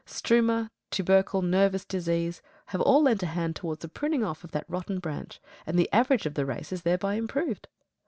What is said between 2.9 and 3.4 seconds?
lent a